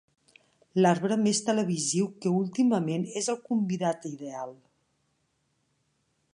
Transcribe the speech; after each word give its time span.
L'arbre 0.83 1.17
més 1.25 1.41
televisiu 1.49 2.09
que 2.23 2.33
últimament 2.37 3.07
és 3.23 3.29
el 3.35 3.39
convidat 3.51 4.11
ideal. 4.13 4.59